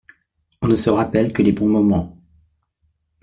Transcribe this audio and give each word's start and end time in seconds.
On 0.63 0.67
ne 0.67 0.75
se 0.75 0.89
rappelle 0.89 1.31
que 1.31 1.43
les 1.43 1.51
bons 1.51 1.67
moments. 1.69 2.17